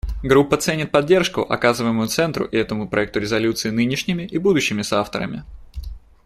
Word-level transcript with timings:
Группа 0.23 0.57
ценит 0.57 0.89
поддержку, 0.89 1.41
оказываемую 1.41 2.07
Центру 2.07 2.45
и 2.45 2.57
этому 2.57 2.89
проекту 2.89 3.19
резолюции 3.19 3.69
нынешними 3.69 4.23
и 4.23 4.39
будущими 4.39 4.81
соавторами. 4.81 5.43